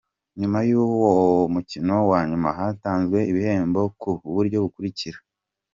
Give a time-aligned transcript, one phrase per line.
[0.39, 1.11] Nyuma y’uwo
[1.53, 5.19] mukino wa nyuma hatanzwe ibihembo ku buryo bukurikira:.